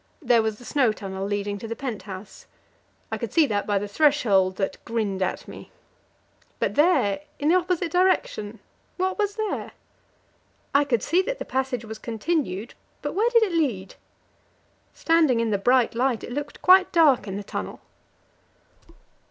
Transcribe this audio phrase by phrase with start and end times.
[0.19, 2.47] There was the snow tunnel leading to the pent house;
[3.11, 5.71] I could see that by the threshold that grinned at me.
[6.57, 8.57] But there, in the opposite direction,
[8.97, 9.73] what was there?
[10.73, 13.93] I could see that the passage was continued, but where did it lead?
[14.95, 17.79] Standing in the bright light, it looked quite dark in the tunnel.